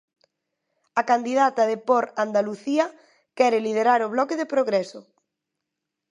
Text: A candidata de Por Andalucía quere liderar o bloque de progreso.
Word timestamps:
A 0.99 1.01
candidata 1.11 1.63
de 1.71 1.77
Por 1.87 2.03
Andalucía 2.25 2.85
quere 3.37 3.63
liderar 3.67 3.99
o 4.05 4.11
bloque 4.15 4.35
de 4.41 4.49
progreso. 4.53 4.99